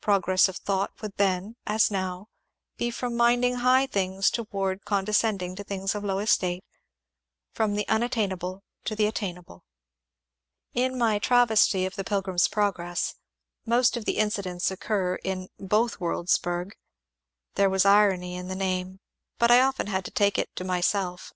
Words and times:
Pro 0.00 0.20
gress 0.20 0.48
of 0.48 0.56
thought 0.56 1.02
would 1.02 1.18
then, 1.18 1.54
as 1.66 1.90
now, 1.90 2.28
be 2.78 2.90
from 2.90 3.14
minding 3.14 3.56
high 3.56 3.84
things 3.86 4.30
toward 4.30 4.86
condescending 4.86 5.54
to 5.54 5.62
things 5.62 5.94
of 5.94 6.02
low 6.02 6.18
estate— 6.18 6.64
from 7.54 7.74
the 7.74 7.86
unattainable 7.86 8.62
to 8.86 8.96
the 8.96 9.04
attainable. 9.06 9.64
In 10.72 10.96
my 10.96 11.18
travesty 11.18 11.84
of 11.84 11.94
the 11.94 12.04
*' 12.04 12.04
Pilgrim's 12.04 12.48
Progress" 12.48 13.16
most 13.66 13.98
of 13.98 14.06
the 14.06 14.16
incidents 14.16 14.70
occur 14.70 15.16
in" 15.16 15.50
Bothworldsburg." 15.60 16.70
There 17.56 17.68
was 17.68 17.84
irony 17.84 18.34
in 18.34 18.48
the 18.48 18.56
name, 18.56 19.00
but 19.38 19.50
I 19.50 19.60
often 19.60 19.88
had 19.88 20.06
to 20.06 20.10
take 20.10 20.38
it 20.38 20.48
to 20.56 20.64
myself. 20.64 21.34